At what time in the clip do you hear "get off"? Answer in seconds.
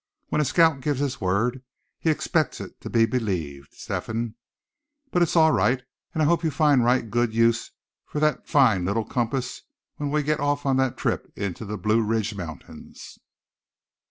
10.23-10.65